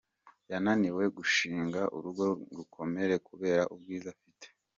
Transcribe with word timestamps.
yananiwe 0.51 1.03
gushinga 1.17 1.81
urugo 1.97 2.25
ngo 2.39 2.51
rukomere 2.57 3.15
kubera 3.27 3.63
ubwiza 3.73 4.07
afite 4.15 4.47